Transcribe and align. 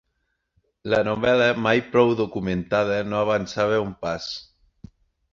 La 0.93 1.01
novel·la, 1.07 1.49
mai 1.65 1.83
prou 1.95 2.13
documentada, 2.21 2.97
no 3.11 3.19
avançava 3.25 3.77
un 3.89 3.93
pas; 4.07 4.31